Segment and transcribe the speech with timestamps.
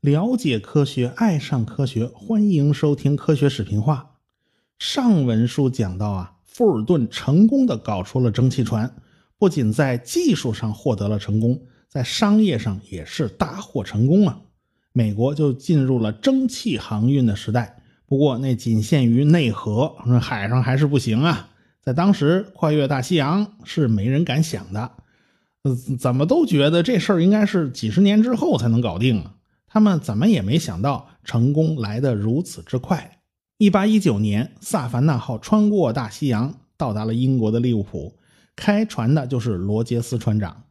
[0.00, 4.16] 了解科学，爱上科学，欢迎收听科学视频化。
[4.78, 8.96] 上文书讲到啊，富尔顿成功的搞出了蒸汽船，
[9.38, 14.40] 不仅在技术上获得了成功，在商业上也是大获成功啊。
[14.92, 17.82] 美国就进入了蒸汽航运的时代。
[18.06, 21.50] 不过那仅限于内河，海上还是不行啊。
[21.84, 24.90] 在当时，跨越大西洋是没人敢想的。
[25.64, 29.34] 呃，怎么都觉得这事儿应该是几十年之后才能搞定啊。
[29.66, 33.18] 他们怎么也没想到成功来得如此之快。
[33.58, 38.16] 一八一九年，萨凡纳号穿过大西洋，到达了英国的利物浦。
[38.56, 40.64] 开船的就是罗杰斯船长。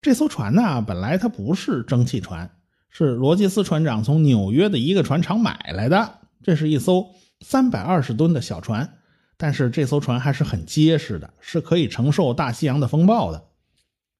[0.00, 2.48] 这艘船呢，本来它不是蒸汽船，
[2.90, 6.18] 是罗杰斯船长从纽约的一个船厂买来的。
[6.42, 7.08] 这是一艘
[7.40, 8.98] 三百二十吨的小船，
[9.36, 13.44] 但是这艘船还是很结实的，是可以承受大西洋的风暴的。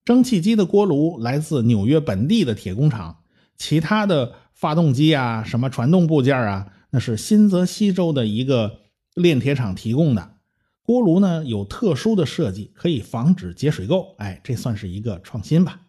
[0.04, 3.18] 蒸汽机的锅炉来自纽约本地的铁工厂。
[3.56, 8.80] 其他的发动机啊，什么传动部件啊，那是新泽西州的一个
[9.14, 10.32] 炼铁厂提供的。
[10.82, 14.14] 锅炉呢有特殊的设计，可以防止结水垢。
[14.18, 15.80] 哎，这算是一个创新吧。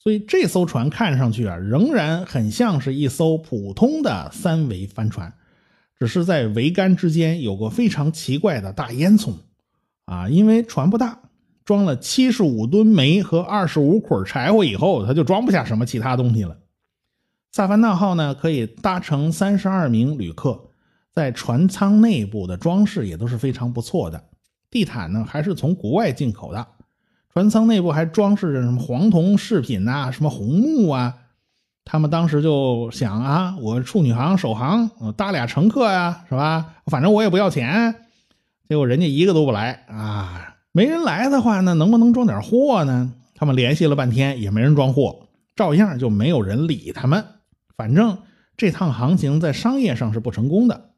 [0.00, 5.32] 所以这艘船看上去啊，仍然很像是一艘普通的三桅帆船，
[6.02, 9.34] 只是在桅杆之间有个非常奇怪的大烟囱
[10.04, 11.20] 啊，因为船不大。
[11.64, 16.58] 装了七十五吨煤和二十五捆柴火以后，它就装不下什么其他东西了。
[17.52, 20.70] 萨凡纳号呢，可以搭乘三十二名旅客，
[21.14, 24.24] 在船舱内部的装饰也都是非常不错的。
[24.72, 26.66] 地毯呢，还是从国外进口的。
[27.32, 31.18] 船舱内部还装饰着什么黄铜饰品呐，什么红木啊。
[31.84, 36.74] 他们当时就想啊，我处女航、首航，搭俩乘客呀，是吧？
[36.86, 37.94] 反正我也不要钱。
[38.68, 43.12] 结果人家一个都不来啊，没人来的话，那能不能装点货呢？
[43.34, 47.24] 他们联系了半天，也没人装货，照样就没有人理他们。
[47.76, 48.18] 反正
[48.56, 50.92] 这趟航行在商业上是不成功的。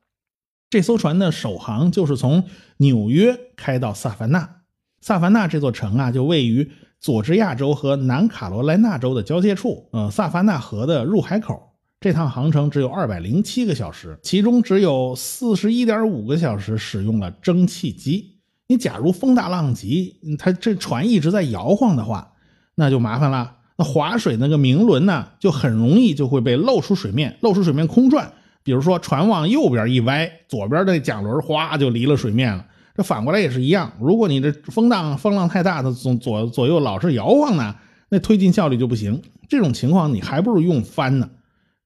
[0.70, 2.44] 这艘船的首航就是从
[2.76, 4.56] 纽约开到萨凡纳。
[5.00, 6.70] 萨凡纳这座城啊，就位于
[7.04, 11.62] 佐治亚州和南卡罗来纳州的交界处，呃，萨凡纳河的入海口。
[12.00, 18.38] 这趟航程只有二百零七个小时，其中只有四十一点五个小时使用了蒸汽机。
[18.68, 22.32] 你假如风大浪急，它这船一直在摇晃的话，
[22.74, 23.56] 那就麻烦了。
[23.76, 28.32] 那划水那个明轮呢，就很容易就会被露出水面，露出水面空转。
[28.62, 32.64] 比如说船往右边一歪，左边的桨轮哗就离了水面了。
[32.94, 37.74] 这反过来也是一样，如果你这风浪风浪太大，它左左左右老是摇晃呢，
[38.08, 39.20] 那推进效率就不行。
[39.48, 41.28] 这种情况你还不如用帆呢。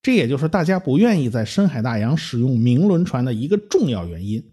[0.03, 4.45] 这也就是大家不愿意在深海大洋使用明轮船的一个重要原因。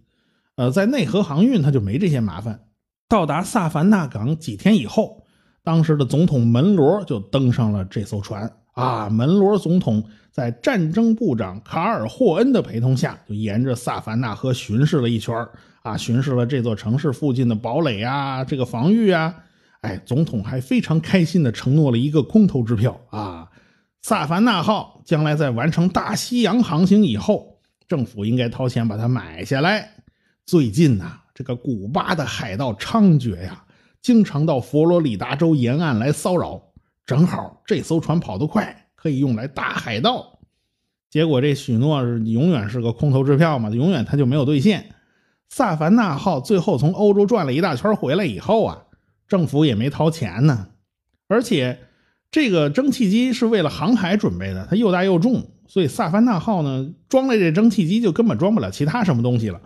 [0.55, 2.61] 呃，在内河航运它就没这些麻烦。
[3.07, 5.21] 到达萨凡纳港几天以后。
[5.63, 9.09] 当时的总统门罗就登上了这艘船啊！
[9.09, 15.35] 门罗总统在战争部长卡尔霍恩的陪同下，就沿着萨凡纳河巡视了一圈
[15.85, 19.35] 啊，巡视了这座城市附近的堡垒啊，这个防御啊。
[19.81, 23.47] 哎，总统还非常开心的承诺了一个空头支票啊！
[24.01, 29.91] 萨凡纳号将来在完成大西洋航行以后，政府应该掏钱把它买下来。
[30.43, 33.63] 最近呐，这个古巴的海盗猖獗呀。
[34.01, 36.59] 经常到佛罗里达州沿岸来骚扰，
[37.05, 40.39] 正好这艘船跑得快，可以用来打海盗。
[41.11, 44.94] 结果这许诺是永远是个空头支票嘛，永远他就没有兑现。
[45.55, 48.83] 萨凡纳号最后从欧洲转了一大圈回来以后啊，
[49.25, 50.67] 政府也没掏钱呢。
[51.29, 51.79] 而且
[52.29, 59.61] 这个蒸汽机是为了航海准备的，它又大又重，所以萨凡纳号呢装了这蒸汽机就根本装不了其他什么东西了。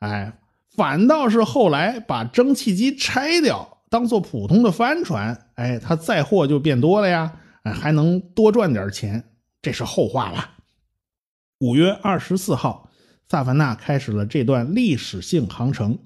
[0.00, 0.40] 哎，
[0.74, 3.78] 反倒是后来把蒸汽机拆掉。
[3.90, 9.22] 当做普通的帆船，哎，它载货就变多了呀，哎，还能多赚点钱，
[9.62, 10.50] 这是后话了。
[11.60, 12.87] 五月二十四号，
[13.30, 15.98] 萨凡纳开始了这段历史性航程，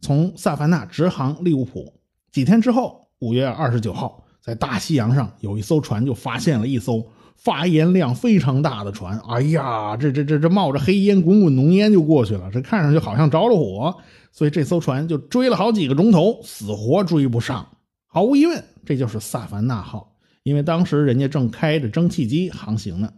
[0.00, 1.94] 从萨凡纳直航利物浦。
[2.30, 7.02] 几天之后，五月二十九号，在大西洋上有一艘船就发现了一艘
[7.36, 13.96] 发烟量非常大的船，哎呀，这这这这冒着黑烟，滚滚浓烟就过去了，这看上去好像着了火。
[14.30, 17.66] 所以这艘船就追了好几个钟头，死活追不上。
[18.06, 23.10] 毫无疑问，这就是萨凡纳号，因为当时人家正开着蒸汽机航行呢。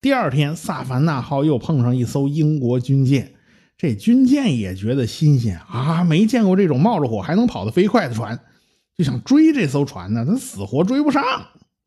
[0.00, 3.34] 第二天，萨凡纳号又碰上一艘英国军舰，
[3.76, 8.40] 这军舰也觉得新鲜啊，没见过这种冒着火还能跑得飞快的船，
[8.96, 11.22] 就想追这艘船呢，他死活追不上，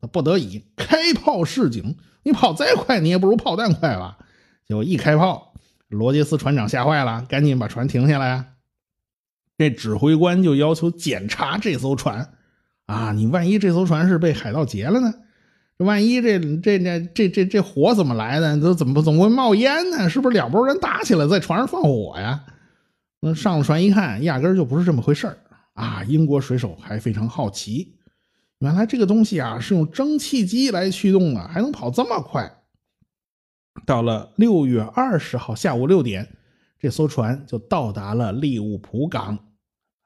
[0.00, 1.96] 他不得已开炮示警。
[2.22, 4.18] 你跑再快，你也不如炮弹快吧？
[4.66, 5.52] 结果一开炮。
[5.88, 8.54] 罗杰斯船长吓坏了，赶紧把船停下来。
[9.56, 12.34] 这这指挥官就要求检查这艘船，
[12.86, 15.14] 啊，你万一这艘船是被海盗劫了呢？
[15.78, 18.60] 万一这这这这这这火怎么来的？
[18.60, 20.08] 都怎么怎么会冒烟呢？
[20.08, 22.44] 是不是两拨人打起来在船上放火呀？
[23.20, 25.36] 那上了船一看，压根就不是这么回事
[25.72, 26.04] 啊！
[26.04, 27.96] 英国水手还非常好奇，
[28.58, 32.58] 原来这个东西啊是用蒸汽机来驱动的，还能跑这么快。
[33.84, 36.28] 到了六月二十号下午六点，
[36.78, 39.38] 这艘船就到达了利物浦港，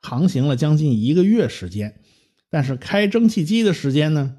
[0.01, 2.01] 航行了将近一个月时间。
[2.49, 4.37] 但是开蒸汽机的时间呢？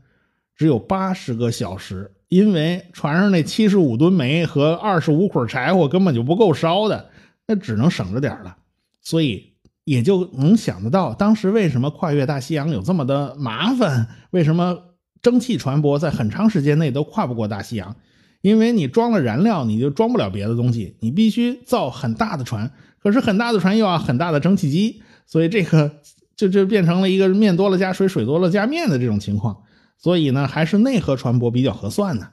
[0.59, 7.09] 只有八十个小时，因为船上那七十五吨煤和二十五捆柴火根本就不够烧的，
[7.47, 8.57] 那只能省着点了。
[9.01, 9.53] 所以
[9.85, 14.05] 也就能想得到，当时为什么跨越大西洋有这么的麻烦？
[14.31, 14.77] 为什么
[15.21, 17.95] 蒸汽船舶在很长时间内都跨不过大西洋？
[18.41, 22.69] 因为你装了燃料，你就装不了别的东西，你必须造很大的船。
[23.01, 25.89] 可是很大的船又要很大的蒸汽机，所以这个
[26.35, 29.55] 就就变成了一个面多了加水，水多了加面的这种情况。
[30.01, 32.29] 所以呢，还是内河船舶比较合算呢。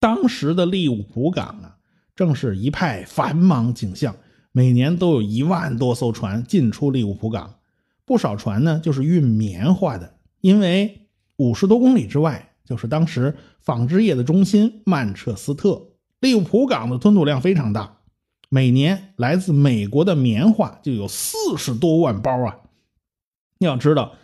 [0.00, 1.76] 当时的利物浦港啊，
[2.16, 4.16] 正是一派繁忙景象，
[4.50, 7.60] 每年都有一万多艘船进出利物浦港，
[8.04, 10.14] 不少船呢就是运棉花的。
[10.40, 15.80] 因为五十多公里之外就是当时纺织业的中心曼彻斯特，
[16.18, 17.98] 利物浦港的吞吐量非常大，
[18.48, 22.58] 每年来自美国的棉花就有四十多万包啊。
[23.60, 24.14] 要知道。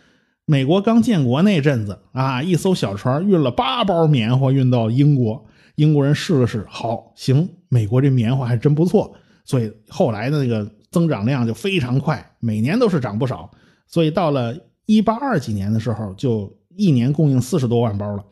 [0.45, 5.45] 美国刚建国那阵子啊，一艘小船运了八包棉花运到英国，
[5.75, 13.49] 英国人试了试，好行，美国这棉花还真不错，所以后来的那个增长量就非常快，每年都是涨不少。
[13.87, 14.53] 所以到了
[14.85, 18.25] 一八二几年的时候，就一年供应四十多万包了。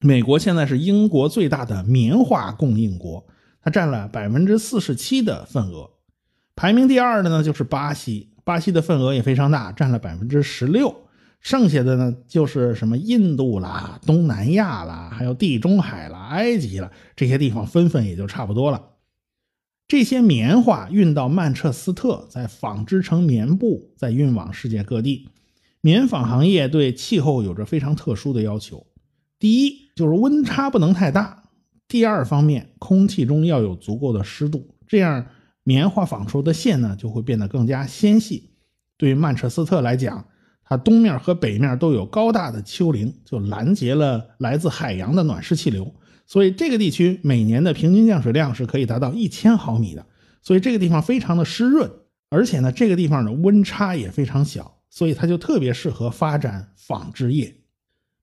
[0.00, 3.26] 美国现在是英国最大的棉花供应国，
[3.62, 5.90] 它占了百分之四十七的份额。
[6.54, 11.02] 排名第二的呢就是巴西，巴西的份额也非常大，占了百分之十六。
[11.46, 18.82] 剩下的呢，就是什么印度啦、东南亚啦，还有地中海啦、埃及啦，这些地方分分也就差不多了。
[19.86, 25.28] 这些棉花运到曼彻斯特，再纺织成棉布，再运往世界各地。
[25.80, 28.84] 棉纺行业对气候有着非常特殊的要求：
[29.38, 31.44] 第一，就是温差不能太大；
[31.86, 35.24] 第二方面，空气中要有足够的湿度，这样
[35.62, 38.50] 棉花纺出的线呢就会变得更加纤细。
[38.98, 40.26] 对于曼彻斯特来讲，
[40.68, 45.94] 它东面和北面都有高大的丘陵，就拦截了来自海洋的暖湿气流，
[46.26, 50.04] 所以这个地区每年的平均降水量是可以达到一千毫米的。
[50.42, 51.88] 所以这个地方非常的湿润，
[52.30, 57.54] 而且呢，这个地方的温差也非常小，所以它就特别适合发展纺织业。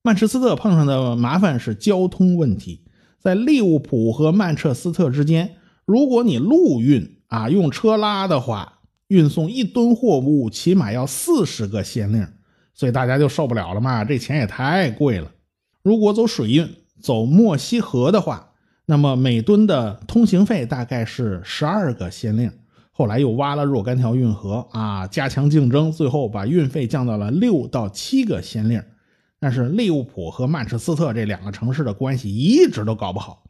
[0.02, 2.84] 曼彻斯特碰上的麻烦是交通问题，
[3.20, 5.56] 在利物浦和曼彻斯特之间，
[5.86, 8.73] 如果你陆运啊，用车拉的话。
[9.14, 12.28] 运送一吨货物起码要四十个先令，
[12.74, 15.32] 所以大家就受不了了嘛，这钱也太贵了。
[15.84, 16.68] 如果走水运，
[17.00, 18.54] 走墨西河的话，
[18.88, 22.52] 那么每吨的通行费大概是十二个先令。
[22.92, 28.84] 后来又挖了若干条运河啊，加强竞争，最后把运费降到了六到七个先令。
[29.40, 33.44] 但是利物浦和曼彻斯特这两个城市的关系一直都搞不好，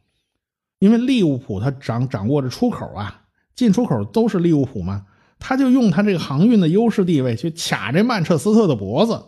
[0.78, 3.22] 因为利物浦它掌掌握着出口啊，
[3.54, 5.06] 进出口都是利物浦嘛。
[5.46, 9.22] 他就用他这个航运的优势地位去卡这曼彻斯特的脖子，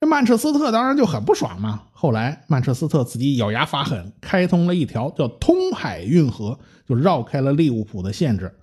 [0.00, 1.82] 这曼彻斯特当然就很不爽嘛。
[1.90, 6.56] 后来曼彻斯特自己咬牙发狠，开通了一条叫通海运河，
[6.88, 8.54] 就绕开了利物浦的限制。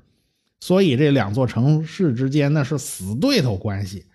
[0.62, 4.06] 所以这两座城市之间那是死对头关系，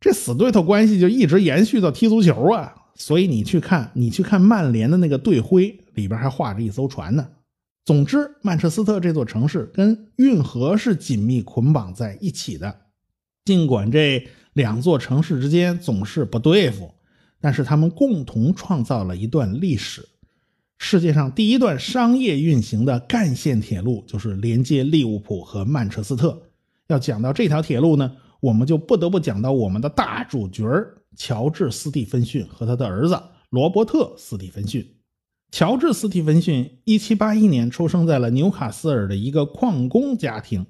[0.00, 2.72] 这死对头关系就一直延续到踢足球啊。
[2.94, 7.28] 所以你去看，你去看曼联的那个队徽里边还画着一艘船呢。
[7.84, 12.80] 总之，曼彻斯特这座城市跟运河是紧密捆绑在一起的。
[13.44, 16.92] 尽管这两座城市之间总是不对付，
[17.40, 20.06] 但是他们共同创造了一段历史。
[20.78, 26.40] 世界上第一段商业运行的干线铁路就是连接利物浦和曼彻斯特。
[26.86, 30.64] 要讲到这条铁路呢，我们就不得不讲到我们的大主角
[31.16, 33.20] 乔治·斯蒂芬逊和他的儿子
[33.50, 34.86] 罗伯特·斯蒂芬逊。
[35.50, 40.64] 乔治·斯蒂芬逊1781年出生在了纽卡斯尔的一个矿工家庭，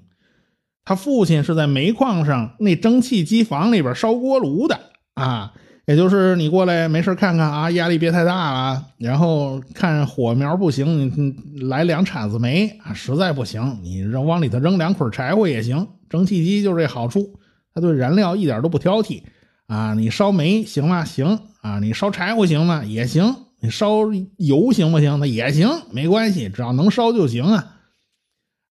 [0.83, 4.79] 他父亲是在煤矿上那蒸汽机房里边烧锅炉的
[5.13, 5.53] 啊，
[5.85, 15.87] 也就是你过来没事看看啊，压力别太大了，然后看火苗不行，你来两铲子煤啊，实在不行你扔往里头扔两捆柴火也行。
[16.09, 17.39] 蒸汽机就是这好处，
[17.73, 19.21] 他对燃料一点都不挑剔
[19.67, 21.05] 啊，你烧煤行吗？
[21.05, 22.83] 行啊，你烧柴火行吗？
[22.83, 23.35] 也行。
[23.61, 23.99] 你烧
[24.37, 25.19] 油行不行？
[25.19, 27.77] 那也行，没关系，只要能烧就行啊。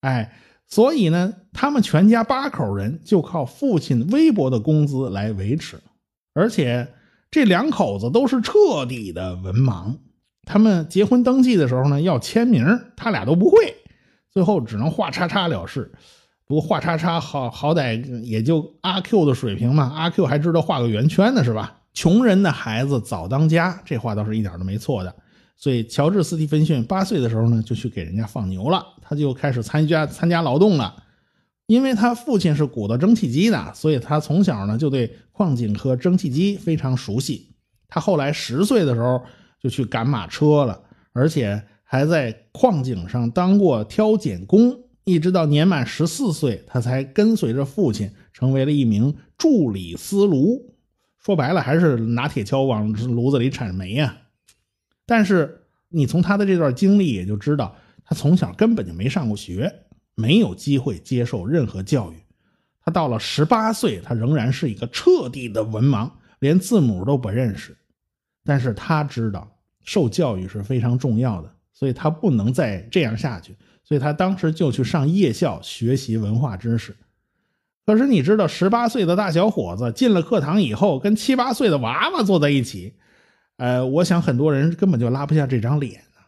[0.01, 0.35] 哎，
[0.67, 5.81] 所以呢，他们全家八口人就靠父亲微薄的工资来维持，
[6.35, 6.89] 而且
[7.31, 9.97] 这两口子都是彻底的文盲。
[10.45, 12.67] 他们结婚登记的时候呢，要签名，
[12.97, 13.77] 他俩都不会，
[14.33, 15.93] 最后只能画叉叉了事。
[16.47, 21.80] 不过画叉叉好好歹也就阿 Q 的水平嘛，阿 Q 还知道画个圆圈呢，是吧？
[21.93, 25.15] 穷人的孩子早当家，这话倒是一点都没错的。
[25.57, 28.85] 所以，乔治·斯蒂芬逊八岁的时候呢，就去给人家放牛了。
[29.03, 31.05] 他就开始参加参加劳动了。
[31.67, 37.55] 因为他父亲是鼓捣蒸汽机的，所以他从小呢就对矿井和蒸汽机非常熟悉。
[37.89, 39.23] 他后来十岁的时候
[39.61, 40.81] 就去赶马车了，
[41.13, 50.75] 而且还在矿井上当过挑拣工，一直到年满十四岁，他才跟随着父亲成为了一名助理司炉。
[51.21, 54.17] 说白了，还是拿铁锹往炉子里铲煤呀。
[55.07, 59.71] 但是你从他的这段经历也就知道，他从小根本就没上过学，
[60.15, 62.17] 没有机会接受任何教育。
[62.83, 67.77] 他到了十八岁，他仍然是一个彻底的文盲，连字母都不认识。
[68.43, 69.47] 但是他知道
[69.85, 73.55] 受教育是非常重要的，所以他不能再这样下去。
[73.85, 76.97] 所以他当时就去上夜校学习文化知识。
[77.91, 82.95] 可是你知道，十八岁的大小伙子进了课堂以后，跟七八岁的娃娃坐在一起。
[83.57, 86.21] 呃，我想很多人根本就拉不下这张脸呢。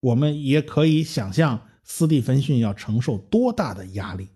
[0.00, 4.26] 我们也可以想象斯蒂芬逊要承受多大的压力，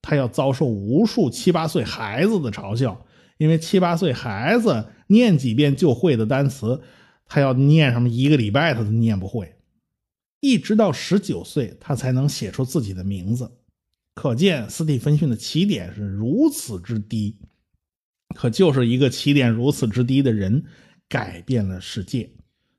[0.00, 3.04] 他要遭受无数七八岁孩子的嘲笑，
[3.36, 6.80] 因为七八岁孩子念几遍就会的单词，
[7.26, 9.52] 他要念上一个礼拜他都念不会。
[10.38, 13.50] 一直到十九岁，他才能写出自己的名字，
[14.14, 17.38] 可见斯蒂芬逊的起点是如此之低。
[18.34, 20.64] 可就是一个起点如此之低的人。
[21.08, 22.30] 改变了世界，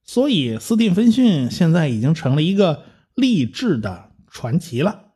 [0.05, 5.15] 所以斯蒂芬逊现在已经成了一个励志的传奇了。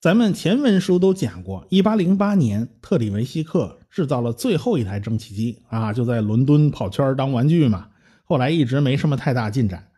[0.00, 7.88] 咱们前文书都讲过，一八零八年特里维希克制造了最后一台蒸汽机啊，就在伦敦跑圈当玩具嘛。
[8.22, 9.88] 后来一直没什么太大进展，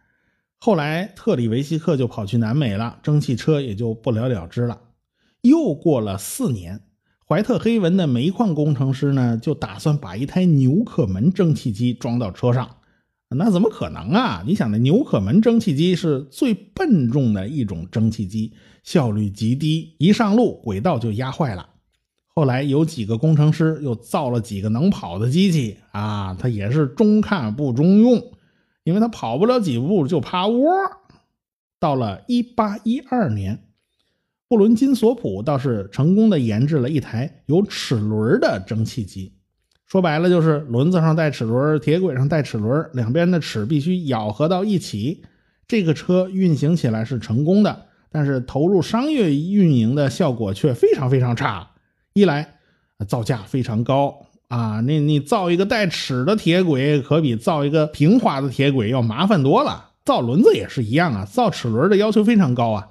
[0.57, 4.81] 后来特里维希克就跑去南美了，蒸汽车也就不了了之了。
[5.44, 6.80] 又过了四年。
[7.26, 12.76] 怀特黑文的煤矿工程师呢，就打算把一台纽可门蒸汽机装到车上。
[13.30, 14.44] 那怎么可能啊？
[14.46, 21.68] 你想，那纽可门蒸汽机是最笨重的一种蒸汽机，效率极低，一上路轨道就压坏了。
[22.34, 28.32] 后来有几个工程师又造了几个能跑的机器啊，它也是中看不中用，
[28.84, 30.68] 因为它跑不了几步就趴窝。
[31.80, 33.64] 到了一八一二年。
[34.48, 39.32] 布伦金索普倒是成功的研制了一台有齿轮的蒸汽机，
[39.86, 45.22] 说白了就是轮子上带齿轮，铁轨上带齿轮，两边的齿必须咬合到一起。
[45.66, 51.70] 这个车运行起来是成功的，但是投入商业运营的效果却非常非常差。
[52.12, 52.58] 一来
[53.08, 59.92] 造价非常高啊，那你造一个带齿的铁轨，可比造一个平滑的铁轨要麻烦多了。
[60.04, 62.88] 造轮子也是一样啊，造齿轮的要求非常高啊。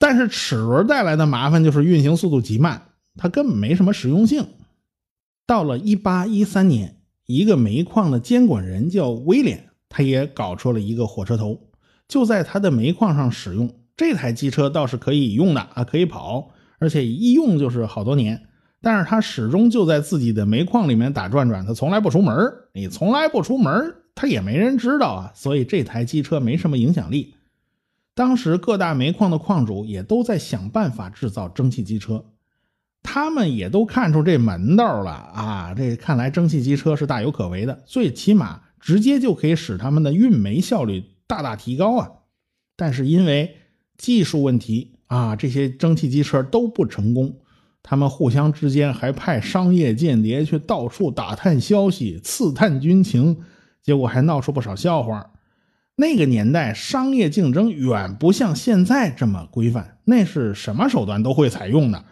[0.00, 2.80] 但是齿轮带来的麻烦就是运行速度极慢，
[3.16, 4.44] 它根本没什么实用性。
[5.46, 11.60] 到了一八一三年，一个煤矿的监管人叫威廉，他也搞出了一个火车头，
[12.08, 13.70] 就在他的煤矿上使用。
[13.94, 18.40] 这台机车倒是可以用的啊，可以跑，而且一用就是好多年。
[18.80, 22.34] 但是他始终就在自己的煤矿里面打转转，他从来不出门
[22.72, 27.34] 你从来不出门他也没人知道啊，所以这台机车没什么影响力。
[28.20, 32.22] 当时各大煤矿的矿主也都在想办法制造蒸汽机车，
[33.02, 35.74] 他们也都看出这门道了啊！
[35.74, 42.10] 这看来蒸汽机车是大有可为的，最起码直接就可以使他们的运煤效率大大提高啊！
[42.76, 43.56] 但是因为
[43.96, 47.34] 技术问题啊，这些蒸汽机车都不成功。
[47.82, 53.38] 他们互相之间还派商业间谍去到处打探消息、刺探军情，
[53.82, 55.30] 结果还闹出不少笑话。
[56.00, 62.06] 那个年代，商业竞争远不像现在这么规范，那是什么手段都会采用的。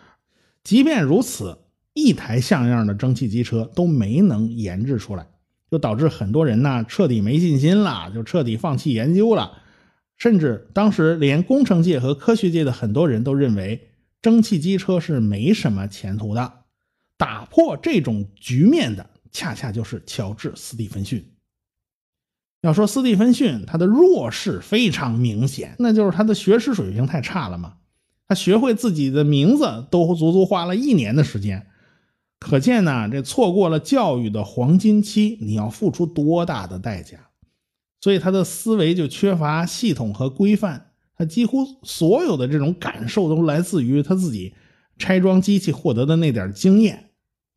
[0.62, 1.56] 即便如此，
[1.94, 5.26] 一台像样的蒸汽机车都没能研制出来，
[5.70, 9.62] 就导致很多人呢彻底没信心了，就彻底放弃研究了。
[10.18, 13.88] 甚至当时连工程界和科学界的很多人都认为，
[14.20, 16.52] 蒸汽机车是没什么前途的。
[17.16, 21.24] 打破这种局面的，恰恰就是乔治·斯蒂芬逊。
[22.60, 27.74] 要说斯蒂芬逊，他的弱势非常明显，那就是他的学识水平太差了嘛。
[28.26, 31.66] 他学会自己的名字都足足花了一年的时间，
[32.38, 37.28] 可见呢，这错过了教育的黄金期，你要付出多大的代价。
[38.00, 44.54] 所以他的思维就缺乏系统和规范，他几乎所有的这种感受都来自于他自己
[44.98, 47.10] 拆装机器获得的那点经验。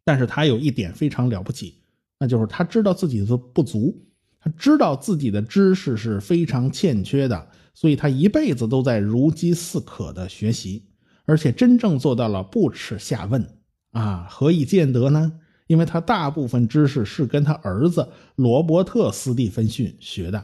[0.03, 1.75] 但是他有一点非常了不起，
[2.17, 3.95] 那就是他知道自己的不足，
[4.43, 10.83] 他知道自己的知识是非常欠缺的，所以他一辈子都在如饥似渴的学习，
[11.25, 13.47] 而且真正做到了不耻下问
[13.91, 14.27] 啊！
[14.29, 15.31] 何以见得呢？
[15.67, 20.43] 因为他大部分知识是跟他儿子罗伯特·斯蒂芬逊学的。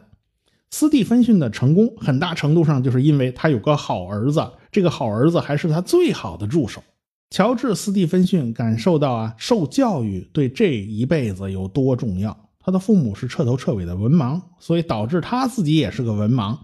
[0.69, 6.83] 斯蒂芬逊的成功，很大程度上就是因为他有个好儿子，这个好儿子还是他最好的助手。
[7.29, 12.46] 乔治·斯蒂芬逊感受到啊，受教育对这一辈子有多重要。
[12.67, 16.57] 他的父母是彻头彻尾的文盲，所以导致他自己也是个文盲。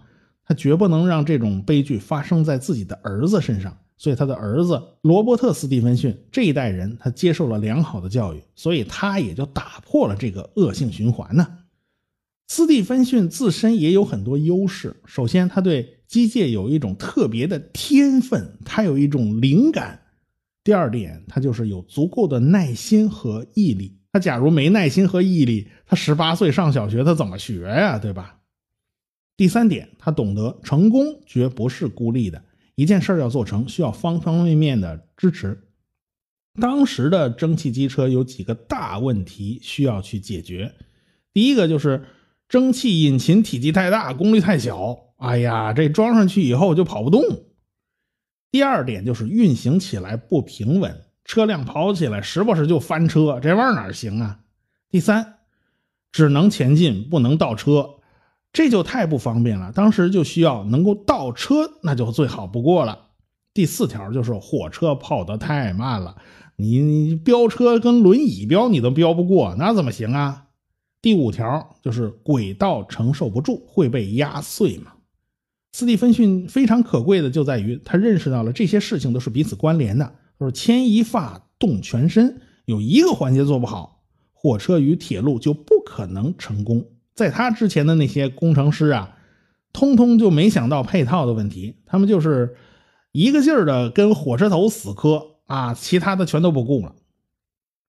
[0.44, 3.74] 他绝不能让这种悲剧发生在自己的儿子身上。
[3.96, 11.46] 所以他的儿子罗伯特·斯蒂芬逊这一代人，他接受了良好的教育，所以他也就打破了这个恶性循环呢。
[12.48, 14.94] 斯蒂芬逊自身也有很多优势。
[15.06, 19.98] 首先，他对机械有一种特别的天分，他有一种灵感。
[20.62, 23.96] 第二点，他就是有足够的耐心和毅力。
[24.14, 27.98] 他假如没耐心和毅力，他十八岁上小学，他怎么学呀？
[27.98, 28.38] 对吧？
[29.36, 32.44] 第三点，他懂得成功绝不是孤立的，
[32.76, 35.64] 一件事要做成，需要方方面面的支持。
[36.60, 40.72] 当时的蒸汽机车有几个大问题需要去解决，
[41.32, 42.04] 第一个就是。
[42.46, 47.22] 蒸汽引擎体积太大，功率太小，哎呀，这装上去以后就跑不动。
[48.52, 54.40] 第二点就是运行起来不平稳，车辆跑起来时不时就翻车，这玩意儿哪行啊？
[54.90, 55.34] 第三，
[56.12, 57.96] 只能前进不能倒车，
[58.52, 59.72] 这就太不方便了。
[59.72, 62.98] 当时就需要能够倒车，那就最好不过了。
[63.52, 66.16] 第四条就是火车跑得太慢了，
[66.56, 70.46] 你飙车跟轮椅飙你都飙不过，那怎么行啊？
[71.00, 74.92] 第五条就是轨道承受不住会被压碎嘛。
[75.72, 86.84] 斯蒂芬逊非常可贵的就在于他认识到了这些事情都是彼此关联的，就是牵一发动全身，有一个环节做不好，火车与铁路就不可能成功。
[87.14, 89.16] 在他之前的那些工程师啊，
[89.72, 92.56] 通通就没想到配套的问题，他们就是
[93.12, 96.94] 一个劲儿的跟火车头死磕啊，其他的全都不顾了。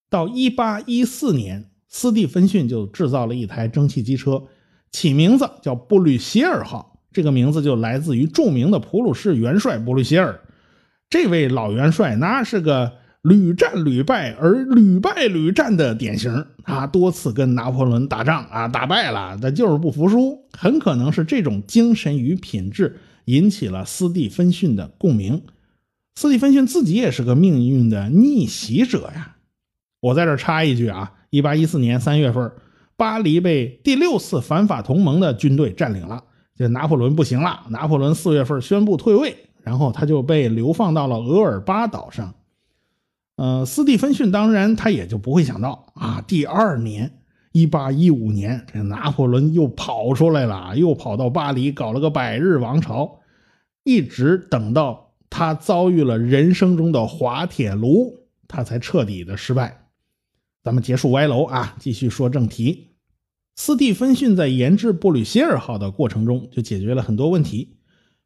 [0.10, 1.72] 到一八一四年。
[1.88, 4.43] 斯蒂芬逊就制造了一台蒸汽机车，
[4.91, 7.00] 起名字叫布吕歇尔号。
[7.13, 10.38] 这个名字就来自于著名的普鲁士元帅布吕歇尔。
[11.10, 16.46] 这位老元帅那是个屡战屡败而屡败屡战的典型。
[16.63, 20.46] 他多次跟拿破仑打仗啊，打败了，但就是不服输。
[20.52, 25.41] 很可能是这种精神与品质引起了斯蒂芬逊的共鸣。
[26.15, 29.36] 斯蒂芬逊自己也是个命运的逆袭者呀。
[30.00, 31.12] 我在这插一句啊。
[31.32, 32.50] 一八一四年三月份，
[32.96, 36.24] 巴黎被第六次反法同盟的军队占领了。
[36.56, 42.36] 这拿破仑不行了，拿破仑四月份宣布退位，然后他就被流放到了厄尔巴岛上。
[43.36, 47.19] 呃，斯蒂芬逊当然他也就不会想到啊，第二年
[47.51, 53.19] 一八一五年，这拿破仑又跑出来了，又跑到巴黎搞了个百日王朝，
[53.84, 59.88] 一直等到他遭遇了人生中的滑铁卢，他才彻底的失败。
[60.63, 62.91] 咱们结束歪楼啊，继续说正题。
[63.58, 67.75] 斯蒂芬逊在研制布吕歇尔号的过程中，就解决了很多问题，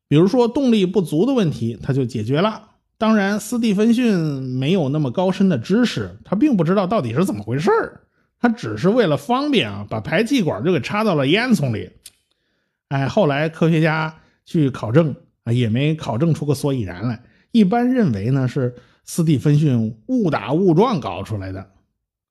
[0.10, 2.72] 比如说动力不足的问题，他就解决了。
[2.98, 7.72] 当然，斯蒂芬逊没有那么高深的知识，他并不知道到底是怎么回事
[8.42, 11.92] 他只是为了方便啊，把排气管就给插到了烟囱里。
[12.90, 17.24] 哎，后来科学家去考证啊，也没考证出个所以然来。
[17.52, 21.70] 一般认为呢，是斯蒂芬逊误打误撞搞出来的。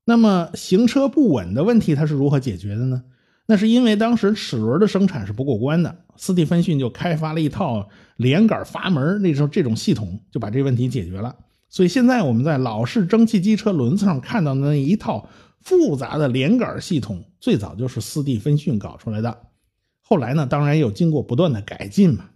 [0.05, 3.03] 那么行车不稳的问题，它是如何解决的呢？
[3.49, 11.35] 那是因为当时齿轮的生产是不过关的，斯蒂芬逊就开发了一套连杆阀门那时候这种系统，就把这问题解决了。
[11.67, 15.27] 所以现在我们在老式蒸汽机车轮子上看到的那一套
[15.63, 19.39] 复杂的连杆系统，最早就是斯蒂芬逊搞出来的。
[20.03, 22.29] 后来呢，当然也有经过不断的改进嘛。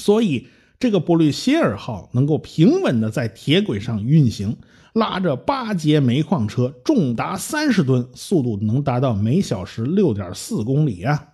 [0.00, 0.46] 所以
[0.78, 4.56] 这个布吕歇尔号能够平稳的在铁轨上运行。
[4.94, 11.30] 拉着八节煤矿车，重达三十吨，速度能达到每小时六点四公里啊！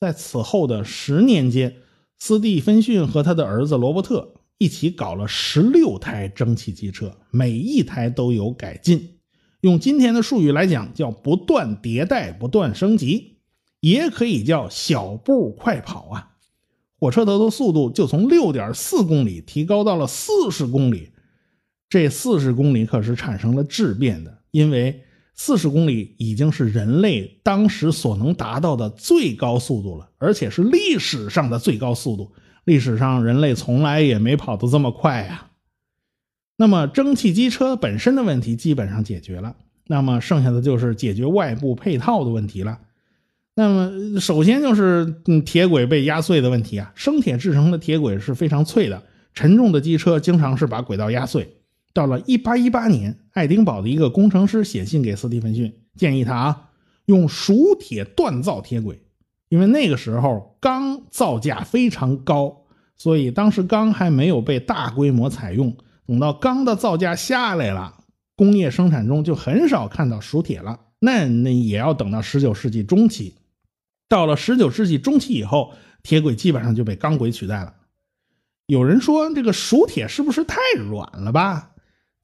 [0.00, 1.76] 在此后的十年间，
[2.18, 9.18] 斯蒂芬逊和他的儿子罗伯特一起搞了十六台蒸汽机车，每一台都有改进。
[9.60, 13.36] 用今天的术语来讲，叫不断迭代、不断升级，
[13.80, 16.30] 也可以叫小步快跑啊！
[16.98, 21.11] 火车头的速度就从六点四公里提高到了四十公里。
[21.92, 25.02] 这四十公里可是产生了质变的，因为
[25.34, 32.32] 四十公里已经是人类当时所能达到的最高速度了，而且是历史上的最高速度。
[32.64, 35.50] 历史上人类从来也没跑得这么快呀。
[36.56, 39.54] 那么蒸汽机车本身的问题基本上解决了，
[39.86, 42.78] 那么剩下的就是解决外部配套的问题了。
[43.54, 49.02] 那么首先就是嗯铁轨被压碎的问题啊，生铁制成的铁轨是非常脆的，
[49.34, 51.58] 沉重的机车经常是把轨道压碎。
[51.92, 56.70] 到了1818年，爱丁堡的一个工程师写信给斯蒂芬逊，建议他啊
[57.06, 59.02] 用熟铁锻造铁轨，
[59.48, 62.64] 因为那个时候钢造价非常高，
[62.96, 65.76] 所以当时钢还没有被大规模采用。
[66.06, 67.94] 等到钢的造价下来了，
[68.36, 70.78] 工业生产中就很少看到熟铁了。
[70.98, 73.34] 那那也要等到19世纪中期。
[74.08, 77.74] 到了19世纪中期以后，铁轨基本上就被钢轨取代了。
[78.66, 81.71] 有人说这个熟铁是不是太软了吧？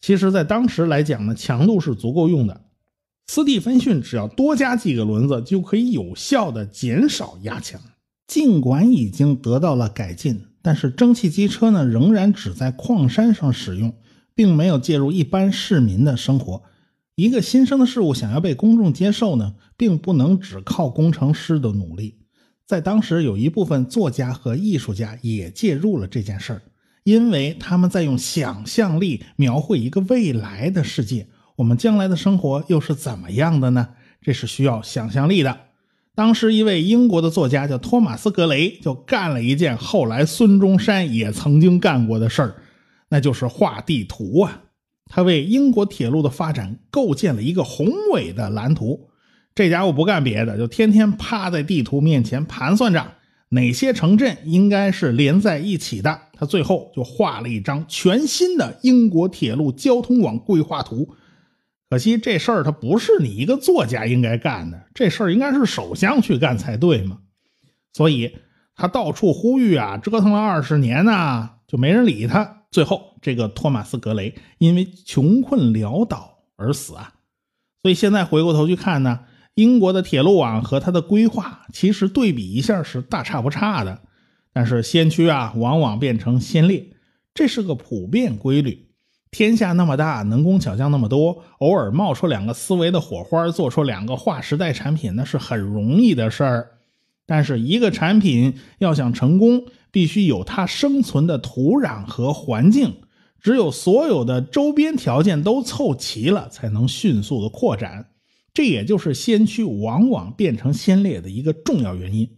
[0.00, 2.60] 其实，在当时来讲呢，强度是足够用的。
[3.26, 7.80] 斯蒂芬逊只要多加几个轮子，就可以有效的减少压强。
[8.26, 13.94] 尽管已经得到了改进，但是蒸汽机车呢，仍然只在矿山上使用，
[14.34, 16.62] 并没有介入一般市民的生活。
[17.16, 22.14] 一个新生的事物想要被公众接受呢，并不能只靠工程师的努力。
[22.64, 26.62] 在当时，有一部分作家和艺术家也介入了这件事儿。
[27.08, 33.88] 因为他们在用想象力描绘一个未来的世界，我们将来的生活又是怎么样的呢？
[34.20, 35.58] 这是需要想象力的。
[36.14, 42.56] 当时一位英国的作家叫托马斯·格雷，就干了一件后来孙中山也曾经干过的事儿，
[43.08, 44.64] 那就是画地图啊。
[45.06, 49.08] 他为英国铁路的发展构建了一个宏伟的蓝图。
[49.54, 53.14] 这家伙不干别的，就天天趴在地图面前盘算着。
[53.48, 56.27] 哪些城镇应该是连在一起的？
[56.38, 61.14] 他最后就画了一张全新的英国铁路交通网规划图。
[61.90, 67.18] 可惜这事儿他不是你一个作家应该干的，这事儿应该是首相去干才对嘛。
[67.92, 68.36] 所以
[68.76, 72.62] 他到处呼吁啊，折腾了二十年呐，就没人理他。
[72.70, 77.14] 最后，这个托马斯·格雷因为穷困潦倒而死啊。
[77.82, 79.20] 所以现在回过头去看呢。
[79.54, 84.02] 英国的铁路网和它的规划，其实对比一下是大差不差的。
[84.52, 86.86] 但是先驱啊，往往变成先烈，
[87.34, 88.86] 这是个普遍规律。
[89.30, 96.70] 天下那么大，能工巧匠那么多，偶尔冒出两个思维的火花，做出两个划时代产品，那是很容易的事儿。
[97.26, 102.96] 但是一个产品要想成功，必须有它生存的土壤和环境，
[103.38, 108.08] 只有所有的周边条件都凑齐了，才能迅速的扩展。
[108.54, 112.37] 这也就是先驱往往变成先烈的一个重要原因。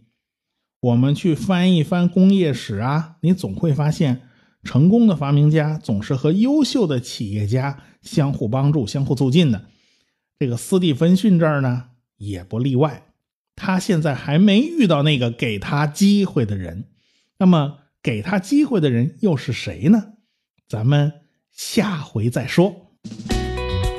[0.81, 4.23] 我们去翻一翻工业史啊，你总会发现，
[4.63, 9.65] 成功的发明家总是和优秀的企业家相互帮助、相互促进的。
[10.39, 13.03] 这个斯蒂芬逊这儿呢，也不例外。
[13.55, 16.85] 他现在还没遇到那个给他机会的人。
[17.37, 20.13] 那么，给他机会的人又是谁呢？
[20.67, 21.11] 咱们
[21.51, 22.95] 下回再说。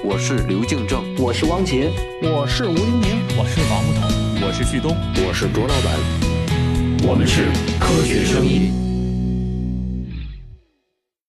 [0.04, 1.92] 我是刘敬正，我是汪杰，
[2.22, 6.21] 我是吴黎明，我是王木头，我是旭东，我是卓老板，
[7.04, 7.42] 我们是
[7.80, 8.81] 科学声音。